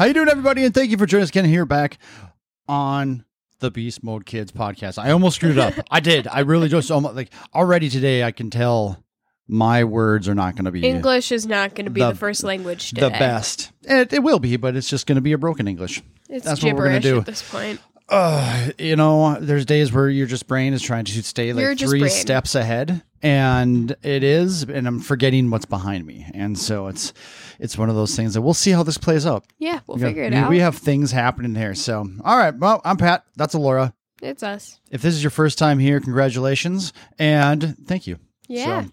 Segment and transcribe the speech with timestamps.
[0.00, 0.64] How you doing, everybody?
[0.64, 1.98] And thank you for joining us again here back
[2.66, 3.26] on
[3.58, 4.96] the Beast Mode Kids podcast.
[4.96, 5.74] I almost screwed up.
[5.90, 6.26] I did.
[6.26, 8.24] I really just almost like already today.
[8.24, 9.04] I can tell
[9.46, 12.14] my words are not going to be English is not going to be The- the,
[12.14, 13.02] first language today.
[13.02, 13.72] the best.
[13.82, 16.02] It, it will be, but it's just going to be a broken English.
[16.30, 17.18] It's That's what we're gonna do.
[17.18, 17.78] at this point.
[18.08, 21.76] Uh, you know, there's days where your just brain is trying to stay like You're
[21.76, 27.12] three steps ahead, and it is, and I'm forgetting what's behind me, and so it's
[27.60, 29.44] it's one of those things that we'll see how this plays out.
[29.58, 30.50] Yeah, we'll We got- figure it we, out.
[30.50, 31.74] We have things happening here.
[31.74, 32.54] So, all right.
[32.56, 33.24] Well, I'm Pat.
[33.36, 33.94] That's Alora.
[34.22, 34.80] it's us.
[34.90, 38.18] If this is your first time here, congratulations and thank you.
[38.48, 38.84] Yeah.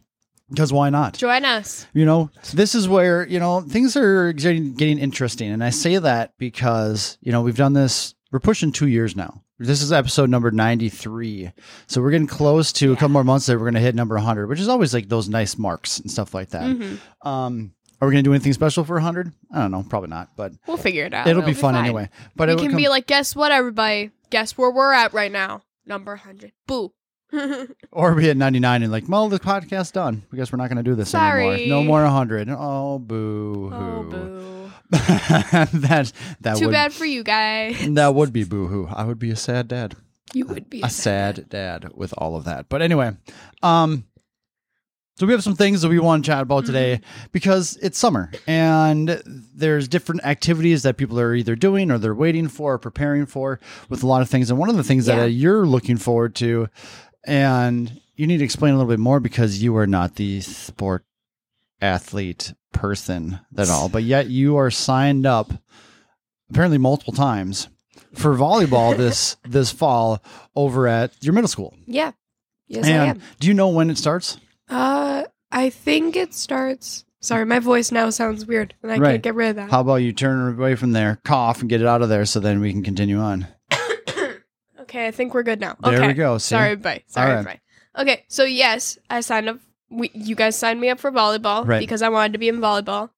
[0.49, 1.17] Because why not?
[1.17, 1.85] Join us.
[1.93, 5.51] You know, this is where, you know, things are getting, getting interesting.
[5.51, 9.43] And I say that because, you know, we've done this, we're pushing two years now.
[9.59, 11.51] This is episode number 93.
[11.87, 14.15] So we're getting close to a couple more months that we're going to hit number
[14.15, 16.63] 100, which is always like those nice marks and stuff like that.
[16.63, 16.99] Mhm.
[17.27, 19.31] Um, are we going to do anything special for 100?
[19.53, 19.83] I don't know.
[19.89, 21.27] Probably not, but We'll figure it out.
[21.27, 21.85] it'll be fun fine.
[21.85, 22.09] anyway.
[22.35, 24.11] But we it can come- be like, guess what, everybody?
[24.29, 25.61] Guess where we're at right now?
[25.85, 26.51] Number 100.
[26.67, 26.93] Boo.
[27.91, 30.23] Or we hit 99 and like, well, the podcast's done.
[30.31, 31.47] I guess we're not going to do this Sorry.
[31.47, 31.67] anymore.
[31.81, 32.47] No more 100.
[32.49, 34.71] Oh, boo oh, boo.
[34.91, 37.75] that that Too would bad for you guys.
[37.95, 38.87] that would be boo hoo.
[38.93, 39.95] I would be a sad dad.
[40.33, 42.69] You would be A sad dad with all of that.
[42.69, 43.11] But anyway,
[43.63, 44.05] um
[45.17, 47.25] so we have some things that we want to chat about today mm-hmm.
[47.31, 52.47] because it's summer and there's different activities that people are either doing or they're waiting
[52.47, 54.51] for or preparing for with a lot of things.
[54.51, 55.19] And one of the things uh, Yeah.
[55.21, 56.69] that you're looking forward to
[57.25, 61.03] and you need to explain a little bit more because you are not the sport
[61.81, 65.51] athlete person at all, but yet you are signed up
[66.51, 67.69] apparently multiple times
[68.13, 70.23] for volleyball this this fall
[70.55, 71.75] over at your middle school.
[71.87, 72.11] Yeah.
[72.67, 73.21] Yes, I am.
[73.39, 74.37] do you know when it starts?
[74.69, 77.05] Uh, I think it starts.
[77.19, 79.11] Sorry, my voice now sounds weird, and I Right.
[79.13, 79.71] can't get rid of that.
[79.71, 82.39] How about you turn away from there, cough, and get it out of there, so
[82.39, 83.47] then we can continue on.
[84.81, 85.75] okay, I think we're good now.
[85.83, 86.07] There okay.
[86.07, 86.37] we go.
[86.37, 86.49] See?
[86.49, 87.03] Sorry, bye.
[87.07, 87.59] Sorry, All bye.
[87.97, 89.59] Okay, so yes, I signed up.
[89.89, 91.79] We, you guys signed me up for volleyball Right.
[91.79, 93.09] because I wanted to be in volleyball,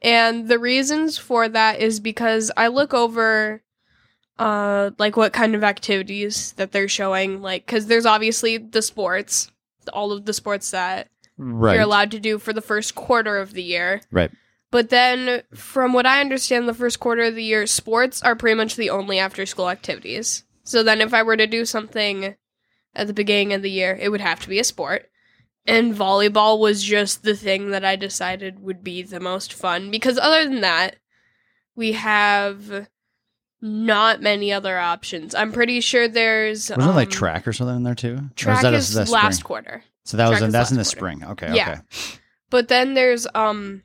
[0.00, 3.62] and the reasons for that is because I look over,
[4.38, 9.51] uh, like what kind of activities that they're showing, like because there's obviously the sports,
[9.88, 11.74] all of the sports that Right.
[11.74, 14.02] you're allowed to do for the first quarter of the year.
[14.10, 14.30] Right.
[14.70, 18.56] But then, from what I understand, the first quarter of the year, sports are pretty
[18.56, 20.44] much the only after school activities.
[20.64, 22.36] So then, if I were to do something
[22.94, 25.10] at the beginning of the year, it would have to be a sport.
[25.66, 29.90] And volleyball was just the thing that I decided would be the most fun.
[29.90, 30.96] Because other than that,
[31.76, 32.88] we have
[33.62, 35.34] not many other options.
[35.34, 36.68] I'm pretty sure there's.
[36.68, 38.18] Wasn't it like um, track or something in there too?
[38.36, 39.46] Track that is that last spring?
[39.46, 39.84] quarter.
[40.04, 40.96] So that was in, that's in the quarter.
[40.96, 41.24] spring.
[41.24, 41.54] Okay.
[41.54, 41.70] Yeah.
[41.70, 41.80] Okay.
[42.50, 43.82] But then there's um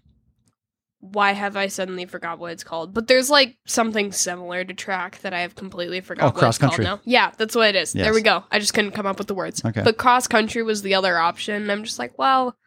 [0.99, 2.93] why have I suddenly forgot what it's called?
[2.93, 6.55] But there's like something similar to track that I have completely forgot Oh, what cross
[6.55, 6.85] it's called country.
[6.85, 6.99] now.
[7.05, 7.93] Yeah, that's what it is.
[7.93, 8.03] Yes.
[8.05, 8.43] There we go.
[8.51, 9.63] I just couldn't come up with the words.
[9.63, 9.83] Okay.
[9.83, 11.69] But cross country was the other option.
[11.69, 12.57] I'm just like, well,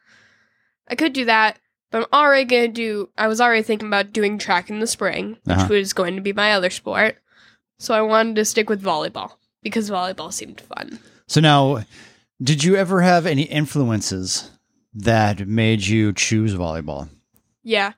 [0.88, 1.58] I could do that,
[1.90, 5.36] but I'm already gonna do I was already thinking about doing track in the spring,
[5.44, 5.68] which Uh-huh.
[5.74, 7.18] was going to be my other sport.
[7.78, 10.98] So I wanted to stick with volleyball because volleyball seemed fun.
[11.26, 11.84] So now,
[12.42, 14.50] did you ever have any influences
[14.94, 17.08] that made you choose volleyball?
[17.62, 17.92] Yeah.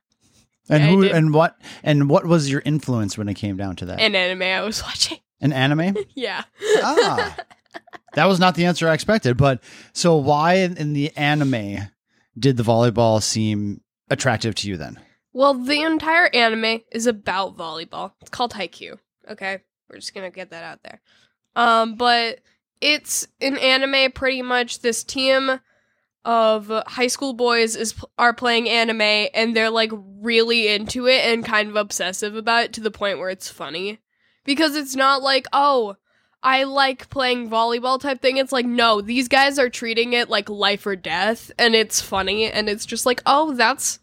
[0.68, 3.86] And Yeah, who and what and what was your influence when it came down to
[3.86, 4.00] that?
[4.00, 5.18] An anime I was watching.
[5.40, 5.96] An anime?
[6.14, 6.44] Yeah.
[6.82, 7.36] ah,
[8.14, 9.36] that was not the answer I expected.
[9.36, 9.60] But
[9.92, 11.88] so why in in the anime
[12.38, 14.98] did the volleyball seem attractive to you then?
[15.32, 18.12] Well, the entire anime is about volleyball.
[18.20, 18.98] It's called Haikyuu.
[19.30, 21.00] Okay, we're just gonna get that out there.
[21.56, 22.40] Um, but
[22.80, 24.12] it's an anime.
[24.12, 25.60] Pretty much, this team
[26.24, 31.44] of high school boys is are playing anime, and they're like really into it and
[31.44, 34.00] kind of obsessive about it to the point where it's funny
[34.44, 35.96] because it's not like oh.
[36.42, 38.36] I like playing volleyball type thing.
[38.36, 42.50] It's like, no, these guys are treating it like life or death, and it's funny,
[42.50, 44.00] and it's just like, oh, that's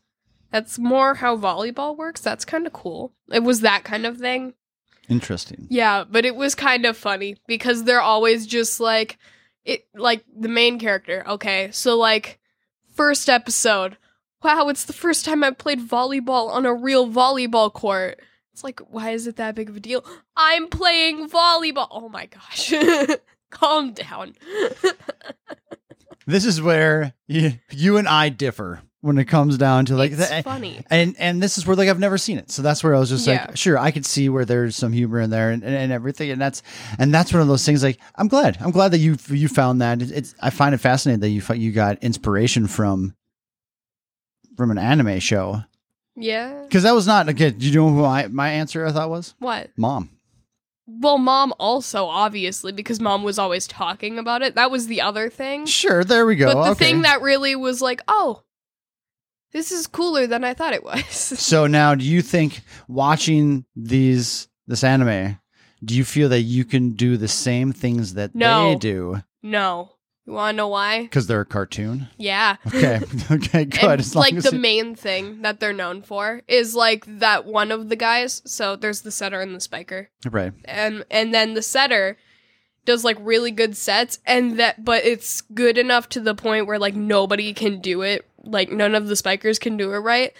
[0.51, 2.21] that's more how volleyball works.
[2.21, 3.13] That's kind of cool.
[3.31, 4.53] It was that kind of thing.
[5.09, 5.67] Interesting.
[5.69, 9.17] Yeah, but it was kind of funny because they're always just like
[9.65, 11.23] it like the main character.
[11.27, 11.69] Okay.
[11.71, 12.39] So like
[12.93, 13.97] first episode.
[14.41, 18.21] Wow, it's the first time I played volleyball on a real volleyball court.
[18.59, 20.03] It's like why is it that big of a deal?
[20.35, 21.87] I'm playing volleyball.
[21.91, 22.73] Oh my gosh.
[23.51, 24.35] Calm down.
[26.27, 30.23] This is where you, you and I differ when it comes down to like that.
[30.29, 30.81] it's the, funny.
[30.89, 33.07] and and this is where like I've never seen it, so that's where I was
[33.09, 33.45] just Yeah.
[33.47, 36.29] like, sure, I could see where there's some humor in there and, and, and everything,
[36.29, 36.61] and that's
[36.99, 37.81] and that's one of those things.
[37.81, 40.01] Like, I'm glad, I'm glad that you you found that.
[40.01, 43.15] It, it's I find it fascinating that you you got inspiration from
[44.57, 45.63] from an anime show
[46.19, 46.61] Yeah.
[46.63, 47.57] Because that was not again.
[47.57, 49.35] Do you know who I, my answer I thought was?
[49.39, 49.71] What?
[49.77, 50.09] Mom.
[50.87, 54.55] Well, mom also obviously because mom was always talking about it.
[54.55, 55.65] That was the other thing.
[55.67, 56.51] Sure, there we go.
[56.51, 56.85] But the okay.
[56.85, 58.43] thing that really was like, oh,
[59.51, 61.05] this is cooler than I thought it was.
[61.39, 65.39] So now, do you think watching these this anime,
[65.83, 68.69] do you feel that you can do the same things that No.
[68.69, 69.91] they do no.
[70.29, 71.01] You want to know why?
[71.01, 72.07] because they're a cartoon?
[72.17, 72.57] Yeah.
[72.67, 72.99] Okay,
[73.31, 73.83] okay, good.
[73.83, 77.71] And, as like as the main thing that they're known for is like that one
[77.71, 78.43] of the guys.
[78.45, 80.11] So there's the setter and the spiker.
[80.29, 80.53] right.
[80.65, 82.15] and and then the setter
[82.85, 86.77] does like really good sets and that but it's good enough to the point where
[86.77, 90.33] like nobody can do it like none of the spikers can do it right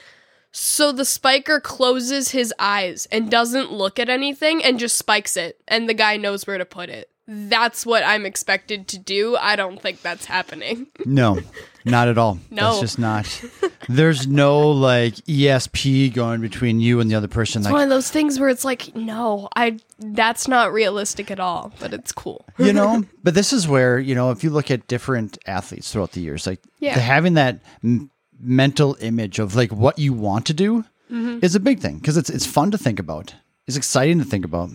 [0.52, 5.62] so the spiker closes his eyes and doesn't look at anything and just spikes it
[5.68, 9.56] and the guy knows where to put it that's what i'm expected to do i
[9.56, 11.40] don't think that's happening No,
[11.86, 12.38] not at all.
[12.52, 12.64] No.
[12.72, 13.42] That's just not.
[13.88, 17.62] There's no like ESP going between you and the other person.
[17.62, 21.40] it's Like one of those things where it's like no i that's not realistic at
[21.40, 24.70] all but it's cool you know but this is where you know if you look
[24.70, 26.98] at different athletes throughout the years like Yeah.
[27.00, 31.40] having that m- mental image of like what you want to do Mm-hmm.
[31.44, 33.34] is a big thing because it's it's fun to think about
[33.66, 34.70] it's exciting to think about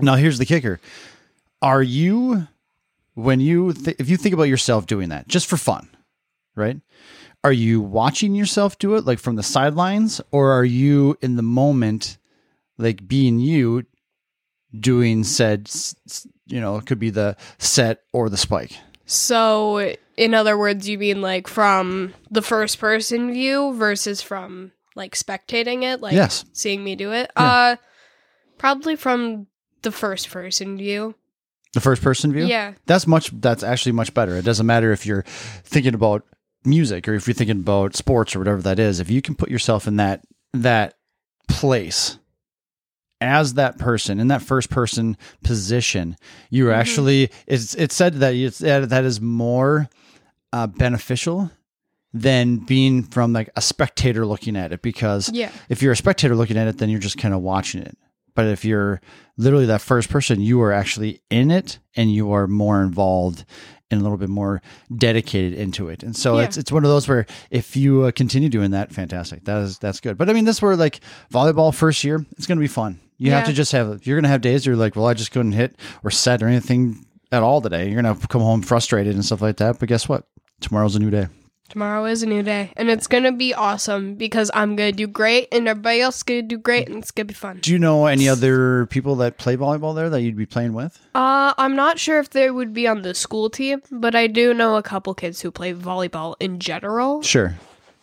[0.00, 0.80] now here's the kicker
[1.64, 2.46] are you
[3.14, 5.88] when you th- if you think about yourself doing that just for fun
[6.54, 6.78] right
[7.42, 11.42] are you watching yourself do it like from the sidelines or are you in the
[11.42, 12.18] moment
[12.76, 13.84] like being you
[14.78, 15.70] doing said
[16.46, 18.76] you know it could be the set or the spike
[19.06, 25.14] So, in other words, you mean like from the first person view versus from like
[25.14, 26.44] spectating it, like Yes.
[26.52, 27.30] seeing me do it?
[27.36, 27.76] Uh
[28.58, 29.46] probably from
[29.82, 31.14] the first person view.
[31.74, 32.72] The first person view Yeah.
[32.86, 35.22] that's much that's actually much better it doesn't matter if you're
[35.64, 36.24] thinking about
[36.64, 39.50] music or if you're thinking about sports or whatever that is if you can put
[39.50, 40.94] yourself in that that
[41.48, 42.18] place
[43.20, 46.16] as that person in that first person position
[46.50, 46.76] you're Mhm.
[46.78, 49.88] actually it's it's said that it's that, that is more
[50.52, 51.50] uh, beneficial
[52.12, 55.50] than being from like a spectator looking at it because Yeah.
[55.68, 57.98] if you're a spectator looking at it, then you're just kind of watching it.
[58.34, 59.00] But if you're
[59.36, 63.44] literally that first person, you are actually in it and you are more involved
[63.90, 64.60] and a little bit more
[64.96, 66.02] dedicated into it.
[66.02, 66.44] And so Yeah.
[66.44, 69.44] it's it's one of those where if you uh, continue doing that, fantastic.
[69.44, 70.16] That is that's good.
[70.18, 71.00] But I mean, this where like
[71.32, 72.98] volleyball first year, it's going to be fun.
[73.18, 75.30] You have to just have you're going to have days you're like, well, I just
[75.30, 77.88] couldn't hit or set or anything at all today.
[77.88, 79.78] You're going to come home frustrated and stuff like that.
[79.78, 80.26] But guess what?
[80.60, 81.28] Tomorrow's a new day.
[81.70, 85.48] Tomorrow is a new day, and it's gonna be awesome because I'm gonna do great,
[85.50, 87.58] and everybody else is gonna do great, and it's gonna be fun.
[87.62, 90.98] Do you know any other people that play volleyball there that you'd be playing with?
[91.14, 94.52] Uh, I'm not sure if they would be on the school team, but I do
[94.54, 97.22] know a couple kids who play volleyball in general.
[97.22, 97.54] Sure.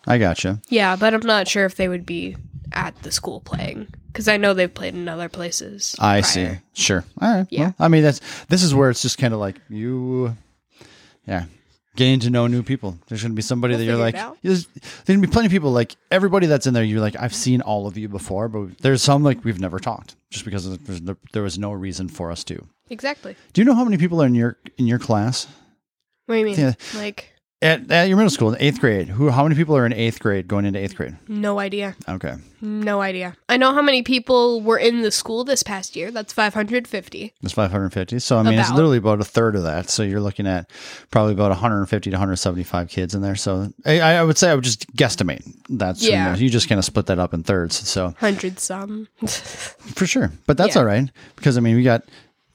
[0.08, 0.60] I gotcha.
[0.70, 2.36] Yeah, but I'm not sure if they would be
[2.74, 5.96] at the school playing because I know they've played in other places.
[6.00, 6.24] I prior.
[6.24, 6.50] see.
[6.74, 7.06] Sure.
[7.22, 7.48] All right.
[7.52, 7.66] Yeah.
[7.66, 10.36] Well, I mean, that's this is where it's just kind of like you,
[11.28, 11.46] yeah,
[11.96, 12.98] getting to know new people.
[13.08, 15.48] There's going to be somebody We'll that you're like, there's, there's going to be plenty
[15.48, 16.84] of people like everybody that's in there.
[16.84, 20.16] You're like, I've seen all of you before, but there's some like we've never talked
[20.30, 20.78] just because
[21.34, 22.66] there was no reason for us to.
[22.90, 23.36] Exactly.
[23.54, 25.48] Do you know how many people are in your in your class
[26.26, 26.60] What do you mean?
[26.60, 26.74] Yeah.
[26.96, 29.08] Like, at, at your middle school, in eighth grade?
[29.10, 29.30] Who?
[29.30, 31.16] How many people are in eighth grade going into eighth grade?
[31.28, 31.96] no idea.
[32.10, 32.36] Okay.
[32.64, 33.36] No idea.
[33.50, 36.12] I know how many people were in the school this past year.
[36.12, 37.34] That's 550.
[37.42, 38.20] That's 550.
[38.20, 38.76] So, I mean, it's About.
[38.76, 39.90] literally about a third of that.
[39.90, 40.70] So, you're looking at
[41.10, 43.36] probably about 150 to 175 kids in there.
[43.36, 45.42] So, I, I would say I would just guesstimate.
[45.70, 46.34] That's, you, Yeah.
[46.34, 47.76] know, you just kind of split that up in thirds.
[47.90, 49.08] So, 100 some.
[49.26, 50.32] for sure.
[50.46, 50.82] But that's Yeah.
[50.82, 51.10] all right.
[51.38, 52.04] Because, I mean, we got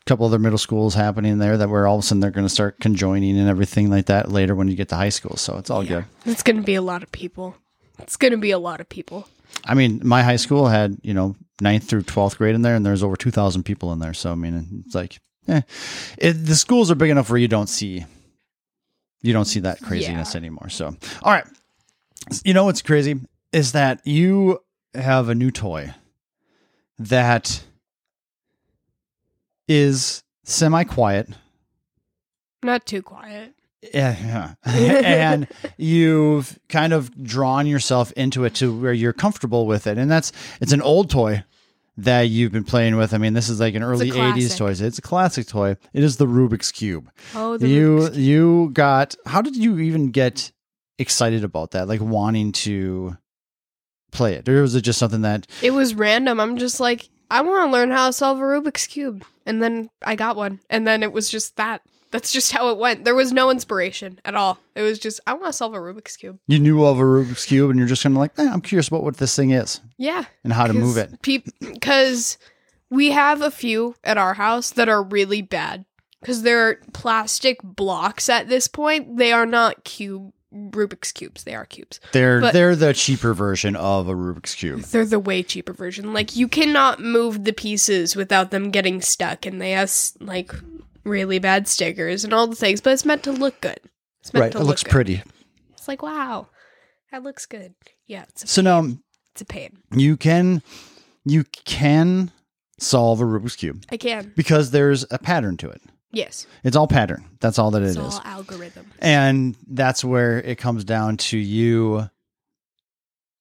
[0.07, 2.53] couple other middle schools happening there that where all of a sudden they're going to
[2.53, 5.37] start conjoining and everything like that later when you get to high school.
[5.37, 6.05] So, it's all good.
[6.25, 7.57] it's going to be a lot of people.
[7.99, 9.27] It's going to be a lot of people.
[9.65, 12.85] I mean, my high school had, you know, ninth through 12th grade in there, and
[12.85, 14.13] there's over 2,000 people in there.
[14.15, 15.63] So, I mean, it's like, eh.
[16.19, 18.05] It, the schools are big enough where you don't see,
[19.23, 20.39] you don't see that craziness Yeah.
[20.39, 20.69] anymore.
[20.69, 21.47] So, all right.
[22.45, 23.19] You know what's crazy
[23.53, 24.61] is that you
[24.95, 25.95] have a new toy
[26.99, 27.65] that
[29.69, 31.29] is semi quiet.
[32.63, 33.55] Not too quiet.
[33.95, 35.47] Yeah, and
[35.77, 40.33] you've kind of drawn yourself into it to where you're comfortable with it, and that's
[40.61, 41.45] it's an old toy
[41.99, 43.15] that you've been playing with.
[43.15, 44.71] I mean, this is like an early '80s toy.
[44.71, 45.77] It's a classic toy.
[45.93, 47.11] It is the Rubik's cube.
[47.35, 48.25] Oh, the you Rubik's Cube.
[48.25, 49.15] you got.
[49.27, 50.53] How did you even get
[50.99, 51.87] excited about that?
[51.87, 53.17] Like wanting to
[54.11, 55.47] play it, or was it just something that?
[55.63, 56.41] It was random.
[56.41, 59.25] I'm just like, I want to learn how to solve a Rubik's Cube.
[59.45, 60.61] And then I got one.
[60.71, 61.83] And then it was just that.
[62.13, 63.05] That's just how it went.
[63.05, 64.59] There was no inspiration at all.
[64.75, 66.39] It was just I want to solve a Rubik's cube.
[66.47, 68.89] You knew of a Rubik's cube, and you're just kind of like, eh, I'm curious
[68.89, 71.21] about what this thing is Yeah, and how to move it.
[71.21, 72.39] Because
[72.91, 75.85] we have a few at our house that are really bad
[76.21, 79.17] because they're plastic blocks at this point.
[79.17, 80.33] They are not cube
[80.71, 81.45] Rubik's cubes.
[81.45, 82.01] They are cubes.
[82.13, 84.81] They're but- they're the cheaper version of a Rubik's cube.
[84.83, 86.13] They're the way cheaper version.
[86.13, 90.53] Like you cannot move the pieces without them getting stuck, and they have like
[91.05, 92.81] really bad stickers and all the things.
[92.81, 93.79] But it's meant to look good.
[94.21, 94.91] It's meant Right, to it look looks good.
[94.91, 95.23] pretty.
[95.73, 96.49] It's like wow,
[97.13, 97.75] that looks good.
[98.07, 98.87] Yeah, it's a, So now
[99.33, 99.79] it's a pain.
[99.95, 100.63] you can
[101.25, 102.33] you can
[102.79, 104.33] solve a Rubik's cube I can.
[104.37, 105.81] because there's a pattern to it.
[106.17, 107.25] Yes, It's all pattern.
[107.41, 107.99] That's all that it it's is.
[107.99, 108.87] all algorithm.
[109.01, 112.09] and that's where it comes down to you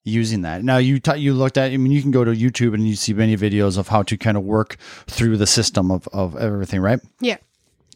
[0.04, 0.64] using that.
[0.64, 1.72] Now you ta- you looked at.
[1.72, 4.18] I mean, you can go to YouTube and you see many videos of how to
[4.18, 4.76] kind of work
[5.08, 7.00] through the system of of everything, right?
[7.20, 7.38] Yeah.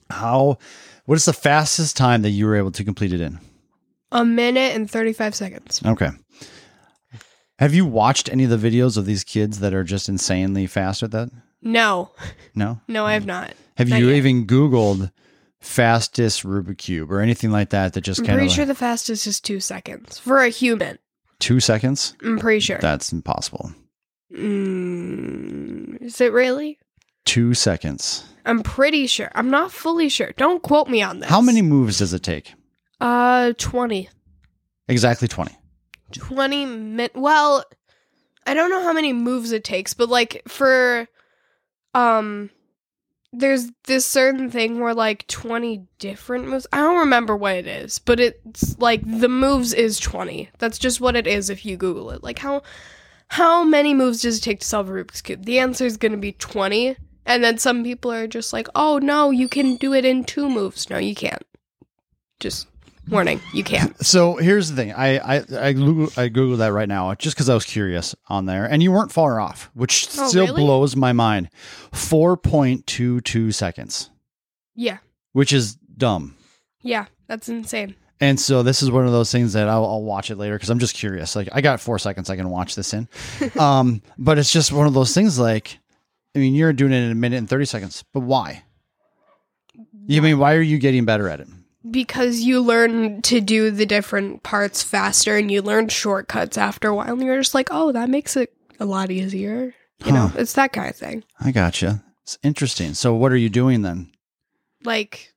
[0.10, 0.58] How?
[1.06, 3.40] What is the fastest time that you were able to complete it in?
[4.12, 5.82] A minute and thirty five seconds.
[5.86, 6.10] Okay.
[7.60, 11.04] Have you watched any of the videos of these kids that are just insanely fast
[11.04, 11.30] at that?
[11.62, 12.12] No,
[12.56, 12.80] No.
[12.88, 13.54] no, I have not.
[13.78, 14.16] Have Not you yet.
[14.18, 15.12] even Googled
[15.60, 17.94] fastest Rubik's cube or anything like that?
[17.94, 21.00] That just I'm kind pretty of sure the fastest is two seconds for a human.
[21.40, 22.16] two seconds.
[22.24, 22.78] I'm pretty sure.
[22.82, 23.72] That's impossible.
[24.34, 26.80] Mm, is it really?
[27.26, 28.24] Two seconds.
[28.46, 29.32] I'm pretty sure.
[29.36, 30.32] I'm not fully sure.
[30.38, 31.30] Don't quote me on this.
[31.30, 32.54] How many moves does it take?
[33.00, 34.10] Uh, 20.
[34.88, 35.52] Exactly 20.
[36.14, 37.10] 20 min.
[37.14, 37.64] Well,
[38.48, 41.08] I don't know how many moves it takes, but like for,
[41.94, 42.50] um,
[43.32, 46.68] there's this certain thing where like 20 different moves.
[46.74, 50.50] I don't remember what it is, but it's like the moves is 20.
[50.58, 52.24] That's just what it is if you Google it.
[52.24, 52.64] Like how,
[53.30, 55.46] how many moves does it take to solve a Rubik's Cube?
[55.46, 56.96] The answer is going to be 20.
[57.26, 60.50] And then some people are just like, oh no, you can do it in two
[60.50, 60.90] moves.
[60.90, 61.44] No, you can't.
[62.40, 62.68] Just
[63.10, 63.96] warning, you can't.
[64.06, 64.94] So here's the thing.
[64.94, 68.46] I I I Google I Googled that right now just because I was curious on
[68.46, 70.62] there, and you weren't far off, which Oh, still really?
[70.64, 71.50] blows my mind.
[71.92, 74.10] Four point two two seconds,
[74.76, 74.98] Yeah.
[75.34, 76.36] which is dumb.
[76.82, 77.06] Yeah.
[77.28, 77.96] That's insane.
[78.22, 80.70] And so this is one of those things that I'll, I'll watch it later because
[80.70, 81.36] I'm just curious.
[81.36, 83.08] Like I got four seconds I can watch this in,
[83.60, 85.38] um, but it's just one of those things.
[85.40, 85.78] Like,
[86.36, 88.64] I mean, you're doing it in a minute and thirty seconds, but why?
[90.08, 91.48] You mean why are you getting better at it?
[91.90, 96.96] Because you learn to do the different parts faster and you learn shortcuts after a
[96.96, 99.74] while and you're just like oh that makes it a lot easier
[100.06, 102.04] you know it's that kind of thing I gotcha.
[102.24, 102.94] It's interesting.
[102.94, 104.12] So what are you doing then?
[104.84, 105.34] like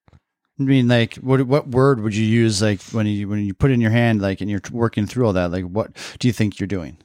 [0.61, 3.71] I mean, like, what what word would you use, like, when you when you put
[3.71, 5.51] in your hand, like, and you're working through all that?
[5.51, 6.99] Like, what do you think you're doing?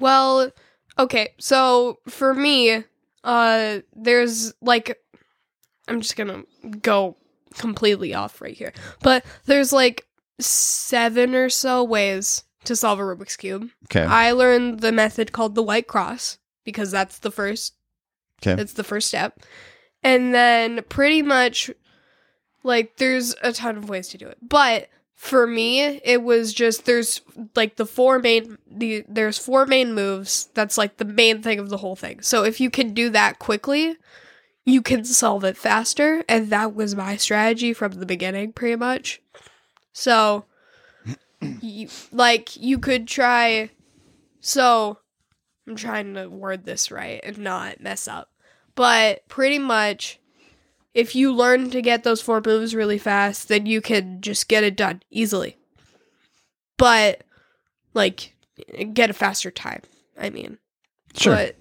[0.00, 0.50] well
[0.98, 2.82] okay so for me
[3.22, 4.98] uh there's like
[5.86, 6.42] i'm just gonna
[6.80, 7.16] go
[7.58, 10.06] completely off right here but there's like
[10.40, 15.54] seven or so ways to solve a rubik's cube Okay, i learned the method called
[15.54, 17.74] the white cross because that's the first
[18.42, 19.40] okay, That's the first step.
[20.02, 21.70] And then pretty much
[22.62, 24.38] like there's a ton of ways to do it.
[24.42, 27.20] But for me, it was just there's
[27.54, 30.48] like the four main the there's four main moves.
[30.54, 32.20] That's like the main thing of the whole thing.
[32.20, 33.96] So if you can do that quickly,
[34.64, 39.20] you can solve it faster, and that was my strategy from the beginning pretty much.
[39.92, 40.44] So
[41.60, 43.70] you, like you could try
[44.40, 44.98] so
[45.66, 48.30] I'm trying to word this right and not mess up.
[48.74, 50.20] But pretty much,
[50.92, 54.64] if you learn to get those four moves really fast, then you can just get
[54.64, 55.56] it done easily.
[56.76, 57.22] But,
[57.94, 58.34] like,
[58.92, 59.80] get a faster time.
[60.18, 60.58] I mean,
[61.16, 61.34] sure.
[61.34, 61.56] but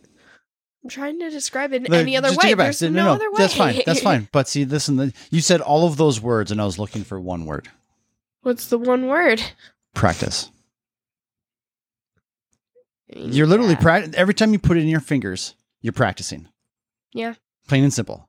[0.83, 2.53] I'm trying to describe it in any other way.
[2.53, 3.37] There's no, no, no, other way.
[3.37, 3.81] that's fine.
[3.85, 4.27] That's fine.
[4.33, 7.19] But see, listen, the, you said all of those words, and I was looking for
[7.19, 7.69] one word:
[8.41, 9.41] What's the one word?
[9.93, 10.49] practice.
[13.15, 13.79] You're literally Yeah.
[13.79, 15.55] practicing every time you put it in your fingers.
[15.81, 16.47] You're practicing.
[17.13, 17.35] Yeah.
[17.67, 18.27] plain and simple.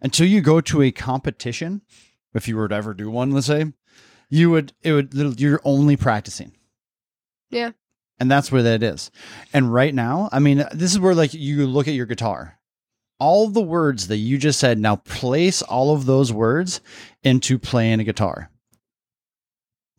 [0.00, 1.82] Until you go to a competition,
[2.32, 3.72] if you were to ever do one, let's say,
[4.30, 6.52] you would it would you're only practicing.
[7.50, 7.72] Yeah.
[8.18, 9.10] And that's where that is.
[9.52, 12.58] And right now, I mean, this is where like you look at your guitar.
[13.18, 16.80] All the words that you just said, now place all of those words
[17.22, 18.50] into playing a guitar.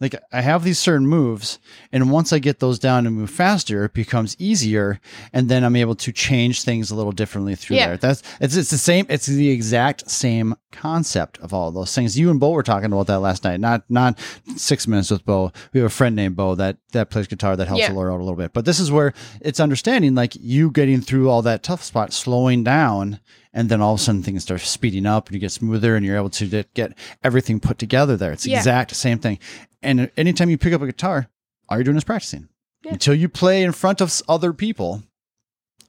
[0.02, 1.58] Like I have these certain moves,
[1.92, 5.00] and once I get those down and move faster, it becomes easier,
[5.32, 7.88] and then I'm able to change things a little differently through Yeah.
[7.88, 7.98] there.
[7.98, 9.06] That's it's it's the same.
[9.08, 12.20] It's the exact same concept of all those things.
[12.20, 13.62] You and Bo were talking about that last night.
[13.62, 14.20] Not not
[14.58, 15.54] six minutes with Bo.
[15.72, 17.94] We have a friend named Bo that that plays guitar that helps Yeah.
[17.94, 18.52] Laura out a little bit.
[18.52, 22.66] But this is where it's understanding like you getting through all that tough spot, slowing
[22.66, 23.22] down,
[23.56, 26.06] and then all of a sudden things start speeding up and you get smoother and
[26.06, 26.94] you're able to get-
[27.24, 28.32] everything put together there.
[28.34, 28.58] It's the Yeah.
[28.60, 29.40] exact same thing.
[29.82, 31.30] And anytime you pick up a guitar,
[31.68, 32.50] all you're doing is practicing
[32.84, 32.92] Yeah.
[32.94, 35.02] until you play in front of other people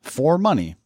[0.02, 0.76] for money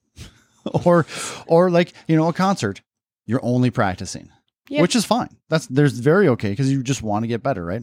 [0.84, 1.06] or
[1.46, 2.80] or like you know a concert
[3.26, 4.30] you're only practicing
[4.68, 4.80] Yeah.
[4.82, 7.82] which is fine that's there's very okay because you just want to get better right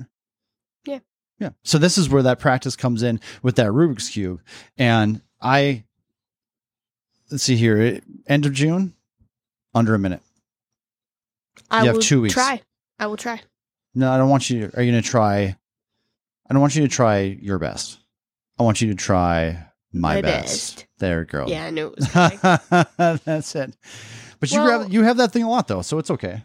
[0.85, 0.99] Yeah.
[1.39, 4.41] yeah so this is where that practice comes in with that rubik's cube
[4.77, 5.83] and i
[7.31, 8.93] let's see here end of june
[9.73, 10.21] under a minute
[11.69, 12.33] I You have will two weeks.
[12.33, 12.61] try.
[12.99, 13.41] I will try.
[13.95, 15.41] no i don't want you To, are you gonna try
[16.49, 17.99] i don't want you to try your best
[18.59, 20.75] i want you to try my, My best.
[20.75, 20.87] best.
[20.99, 22.03] there girl Yeah, I knew it.
[23.25, 23.75] That's it.
[24.39, 26.43] But you Well- have you have that thing a lot though, so it's okay.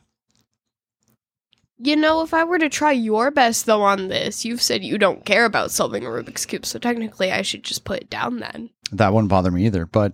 [1.78, 4.96] you know, if I were to try your best though on this, you've said you
[4.96, 8.38] don't care about solving a Rubik's cube, so technically I should just put it down
[8.38, 8.70] then.
[8.92, 9.84] That wouldn't bother me either.
[9.86, 10.12] But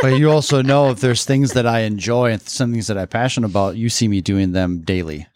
[0.00, 3.08] but you also know if there's things that I enjoy and some things that I'm
[3.08, 5.26] passionate about, you see me doing them daily,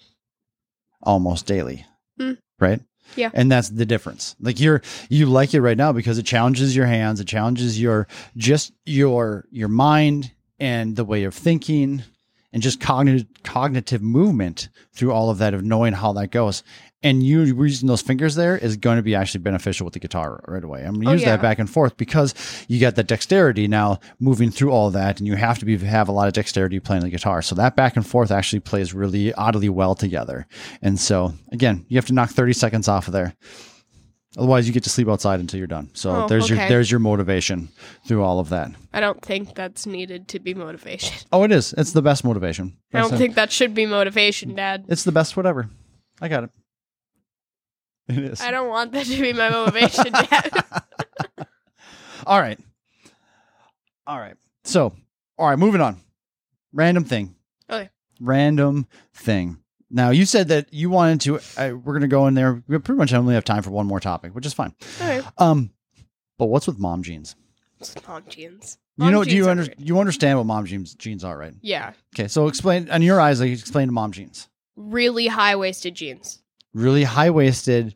[1.03, 1.85] almost daily,
[2.21, 2.39] Mm.
[2.59, 2.81] right?
[3.15, 3.31] Yeah.
[3.35, 4.35] and that's the difference.
[4.41, 8.09] Like you're you like it right now because it challenges your hands, it challenges your
[8.37, 12.03] just your your mind and the way of thinking
[12.57, 16.63] and just cognitive cognitive movement through all of that of knowing how that goes.
[17.03, 20.43] And you using those fingers there is going to be actually beneficial with the guitar
[20.49, 20.81] right away.
[20.83, 21.33] I'm going to Oh, use yeah.
[21.37, 22.35] that back and forth because
[22.67, 26.09] you got the dexterity now moving through all that, and you have to be have
[26.09, 27.43] a lot of dexterity playing the guitar.
[27.43, 30.47] So that back and forth actually plays really oddly well together.
[30.81, 33.35] And so again, you have to knock 30 seconds off of there.
[34.37, 35.91] Otherwise, you get to sleep outside until you're done.
[35.95, 37.71] So Oh, there's your there's your motivation
[38.07, 38.71] through all of that.
[38.93, 41.27] I don't think that's needed to be motivation.
[41.33, 41.73] Oh, it is.
[41.79, 42.77] It's the best motivation.
[42.93, 44.85] I don't think that should be motivation, Dad.
[44.89, 45.69] it's the best whatever.
[46.21, 46.51] I got it.
[48.09, 48.41] It is.
[48.41, 50.65] I don't want that to be my motivation, Dad.
[52.27, 52.59] All right.
[54.07, 54.35] All right.
[54.65, 54.93] So,
[55.39, 56.01] all right, moving on.
[56.73, 57.35] Random thing.
[57.71, 57.89] Okay.
[58.21, 59.59] Random thing.
[59.97, 62.63] Now, you said that you wanted to, uh, we're going to go in there.
[62.69, 64.75] We pretty much only have time for one more topic, which is fine.
[65.01, 65.25] Alright.
[65.39, 65.71] Um,
[66.39, 67.35] but what's with mom jeans?
[67.81, 68.77] It's mom jeans.
[68.99, 71.55] you Mom know, do you under, you understand what mom jeans jeans are, right?
[71.63, 71.95] Yeah.
[72.15, 74.49] Okay, so explain in your eyes, like explain to mom jeans.
[74.77, 76.43] Really high waisted jeans.
[76.75, 77.95] Really high waisted,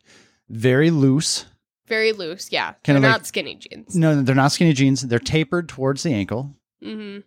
[0.49, 1.45] very loose.
[1.87, 2.51] Very loose.
[2.51, 2.73] Yeah.
[2.83, 3.95] Kinda They're like- not skinny jeans.
[3.95, 5.03] No, they're not skinny jeans.
[5.03, 6.55] They're tapered towards the ankle.
[6.83, 7.21] Mm-hmm.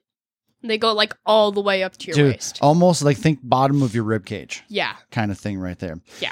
[0.63, 2.59] They go like all the way up to your to waist.
[2.61, 4.95] almost like think bottom of your rib cage Yeah.
[5.11, 5.99] kind of thing right there.
[6.21, 6.31] Yeah.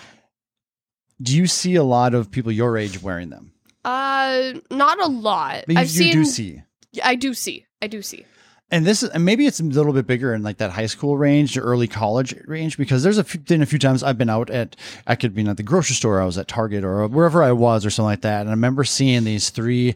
[1.22, 3.52] Do you see a lot of people your age wearing them?
[3.86, 5.66] Uh, not a lot.
[5.68, 6.14] But you, I've you seen.
[6.14, 6.62] do see.
[7.04, 7.66] I do see.
[7.82, 8.26] I do see.
[8.74, 11.18] And this is, and maybe it's a little bit bigger in like that high school
[11.18, 14.30] range or early college range because there's a few, been a few times I've been
[14.30, 17.44] out at, I could be at the grocery store, I was at Target or wherever
[17.44, 18.42] I was or something like that.
[18.42, 19.96] And I remember seeing these three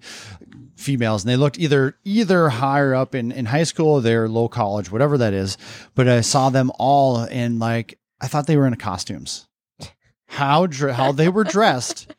[0.75, 4.47] females and they looked either, either higher up in, in high school or they're low
[4.47, 5.57] college, whatever that is.
[5.95, 9.47] But I saw them all in like, I thought they were in costumes.
[10.27, 12.13] How, dre- how they were dressed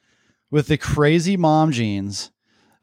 [0.50, 2.30] with the crazy mom jeans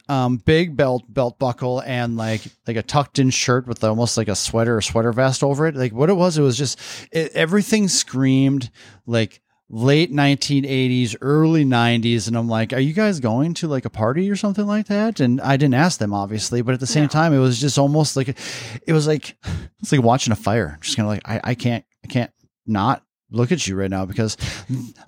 [0.09, 4.27] um, big belt belt buckle and like like a tucked in shirt with almost like
[4.27, 5.75] a sweater or sweater vest over it.
[5.75, 6.79] Like what it was, it was just
[7.11, 8.69] it, everything screamed
[9.05, 13.89] like late 1980s, early 90s, and I'm like, are you guys going to like a
[13.89, 15.19] party or something like that?
[15.19, 17.09] And I didn't ask them obviously, but at the same No.
[17.09, 19.35] time, it was just almost like it was like
[19.81, 20.77] it's like watching a fire.
[20.81, 22.31] Just kind of like I, I can't I can't
[22.67, 24.37] not look at you right now because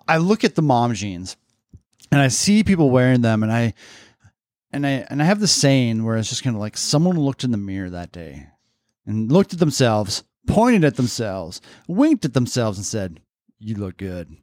[0.08, 1.38] I look at the mom jeans
[2.12, 3.74] and I see people wearing them and I
[4.72, 7.44] and I and I have the saying where it's just kind of like someone looked
[7.44, 8.48] in the mirror that day
[9.06, 13.20] and looked at themselves, pointed at themselves, winked at themselves, and said,
[13.60, 14.36] "You look good."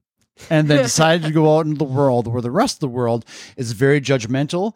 [0.51, 3.25] And then decided to go out into the world where the rest of the world
[3.57, 4.75] is very judgmental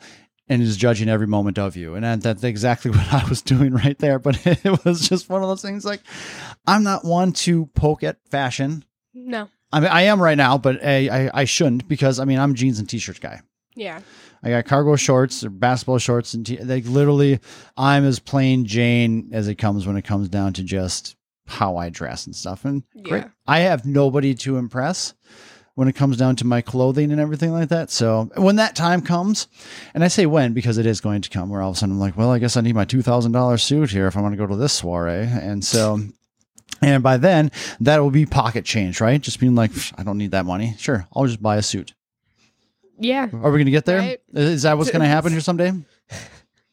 [0.49, 1.95] and is judging every moment of you.
[1.95, 4.19] And that's exactly what I was doing right there.
[4.19, 6.01] But it was just one of those things like
[6.66, 8.85] I'm not one to poke at fashion.
[9.14, 9.49] No.
[9.73, 12.55] I mean, I am right now, but I, I, I shouldn't because I mean, I'm
[12.55, 13.40] jeans and t-shirts guy.
[13.75, 14.01] Yeah.
[14.42, 17.40] I got cargo shorts or basketball shorts and t- like literally
[17.77, 21.16] I'm as plain Jane as it comes when it comes down to just
[21.47, 22.65] how I dress and stuff.
[22.65, 23.25] And great.
[23.47, 25.15] I have nobody to impress
[25.75, 27.91] when it comes down to my clothing and everything like that.
[27.91, 29.47] So when that time comes,
[29.95, 31.97] and I say when because it is going to come, where all of a sudden
[31.97, 34.21] I'm like, well, I guess I need my two thousand dollars suit here if I
[34.21, 36.01] want to go to this soiree, and so.
[36.83, 39.19] And by then, that will be pocket change, right?
[39.19, 40.75] Just being like, I don't need that money.
[40.77, 41.95] Sure, I'll just buy a suit.
[42.99, 43.31] Yeah.
[43.33, 43.99] Are we going to get there?
[43.99, 44.21] Right.
[44.35, 45.73] Is that what's going to happen here someday?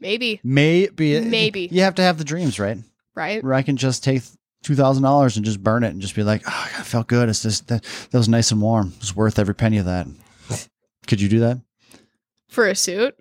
[0.01, 0.41] Maybe.
[0.43, 1.21] Maybe.
[1.21, 1.69] Maybe.
[1.71, 2.77] You have to have the dreams, right?
[3.15, 3.41] Right.
[3.41, 4.23] Where I can just take
[4.63, 7.29] two thousand dollars and just burn it and just be like, oh, I felt good.
[7.29, 8.93] It's just that that was nice and warm.
[8.95, 10.07] It was worth every penny of that.
[11.07, 11.61] Could you do that?
[12.49, 13.15] For a suit.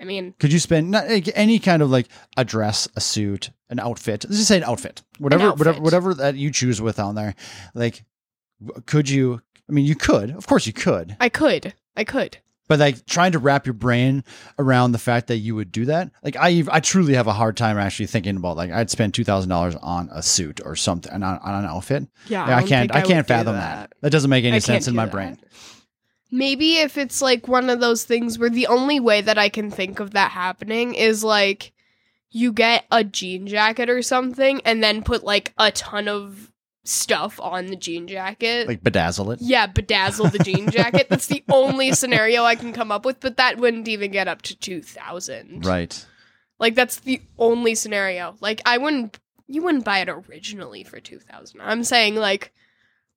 [0.00, 3.50] I mean, Could you spend not, like, any kind of like a dress, a suit,
[3.70, 4.24] an outfit?
[4.24, 5.82] Let's just say an outfit, whatever, whatever, outfit.
[5.82, 7.34] whatever that you choose with on there.
[7.74, 8.04] Like,
[8.86, 9.40] could you?
[9.68, 11.74] I mean, you could, of course, you could, I could.
[11.96, 12.38] I could.
[12.68, 14.24] But like trying to wrap your brain
[14.58, 16.10] around the fact that you would do that.
[16.22, 19.24] Like, I, I truly have a hard time actually thinking about like I'd spend two
[19.24, 22.06] thousand dollars on a suit or something on, on an outfit.
[22.28, 23.92] Yeah, Yeah, I, don't can't, think I, can't fathom that.
[24.00, 24.10] that.
[24.10, 25.12] doesn't make any I sense in my that.
[25.12, 25.38] brain.
[26.30, 29.70] Maybe if it's like one of those things where the only way that I can
[29.70, 31.72] think of that happening is like
[32.30, 36.50] you get a jean jacket or something and then put like a ton of
[36.84, 38.68] stuff on the jean jacket.
[38.68, 39.40] Like bedazzle it.
[39.42, 41.08] yeah, bedazzle the jean jacket.
[41.08, 44.42] That's the only scenario I can come up with, but that wouldn't even get up
[44.42, 45.64] to 2000.
[45.64, 46.06] Right.
[46.58, 48.36] Like that's the only scenario.
[48.40, 51.60] Like I wouldn't you wouldn't buy it originally for 2000.
[51.60, 52.52] I'm saying like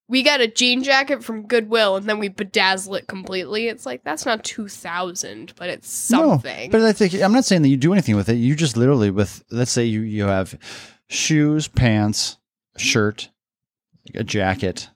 [0.10, 3.67] we got a jean jacket from Goodwill and then we bedazzle it completely.
[3.67, 6.71] It's like that's not 2000, but it's something.
[6.71, 8.36] No, but I think I'm not saying that you do anything with it.
[8.36, 10.58] You just literally with let's say you you have
[11.10, 12.38] shoes, pants,
[12.77, 13.30] shirt,
[14.15, 14.89] a jacket.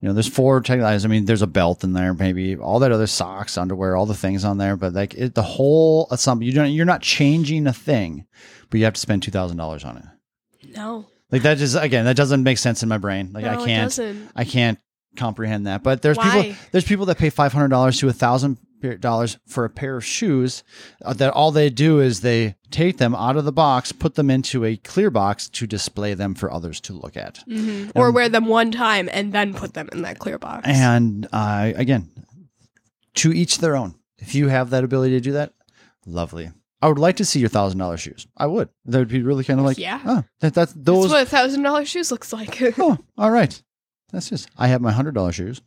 [0.00, 1.04] You know, there's four tech items.
[1.04, 4.14] I mean, there's a belt in there, maybe all that other socks, underwear, all the
[4.14, 4.76] things on there.
[4.76, 8.26] But like it, the whole something you don't you're not changing a thing,
[8.70, 10.04] but you have to spend two thousand dollars on it.
[10.76, 11.06] no.
[11.30, 13.32] Like that just again that doesn't make sense in my brain.
[13.32, 14.00] Like no, I can't.
[14.34, 14.78] I can't
[15.16, 15.82] comprehend that.
[15.82, 16.42] But there's Why?
[16.42, 18.56] people there's people that pay five hundred dollars to a thousand
[19.00, 20.62] dollars for a pair of shoes.
[21.04, 24.30] Uh, that all they do is they take them out of the box, put them
[24.30, 27.40] into a clear box to display them for others to look at.
[27.48, 27.92] Mhm.
[27.94, 30.66] Or wear them one time and then put them in that clear box.
[30.68, 32.10] And uh, again,
[33.16, 33.94] to each their own.
[34.18, 35.52] If you have that ability to do that,
[36.06, 36.50] lovely.
[36.80, 38.26] I would like to see your thousand dollar shoes.
[38.36, 38.68] I would.
[38.84, 40.00] That would be really kind of like Yeah.
[40.04, 41.04] Oh, that, that's those.
[41.04, 42.60] That's what a thousand dollar shoes looks like.
[42.78, 43.60] oh, all right.
[44.12, 44.48] That's just.
[44.56, 45.60] I have my hundred dollar shoes.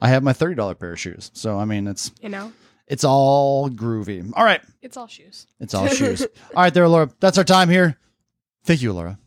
[0.00, 1.30] I have my thirty dollar pair of shoes.
[1.34, 2.52] So I mean, it's you know,
[2.86, 4.30] it's all groovy.
[4.34, 5.46] All right, it's all shoes.
[5.60, 6.22] it's all shoes.
[6.22, 7.10] All right, there, Laura.
[7.20, 7.96] That's our time here.
[8.64, 9.18] Thank you, Laura.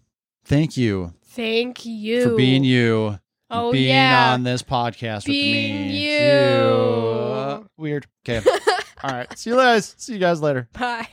[0.46, 3.20] Thank you, Thank you for being you.
[3.50, 4.34] Oh being yeah.
[4.34, 6.18] on this podcast Being with me.
[6.18, 7.70] you.
[7.78, 8.06] Weird.
[8.28, 8.48] Okay.
[9.04, 9.38] all right.
[9.38, 9.96] See you guys.
[9.98, 10.68] See you guys later.
[10.74, 11.08] Bye.